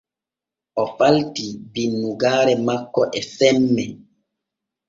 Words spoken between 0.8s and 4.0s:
O falti binnugaare makko e semmee.